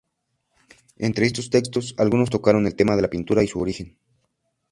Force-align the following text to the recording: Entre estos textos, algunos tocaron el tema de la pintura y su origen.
Entre 1.07 1.27
estos 1.27 1.51
textos, 1.51 1.93
algunos 1.95 2.31
tocaron 2.31 2.65
el 2.65 2.75
tema 2.75 2.95
de 2.95 3.03
la 3.03 3.09
pintura 3.11 3.43
y 3.43 3.47
su 3.47 3.59
origen. 3.61 3.99